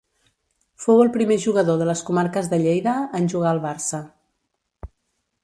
[0.85, 4.03] Fou el primer jugador de les comarques de Lleida en jugar al Barça.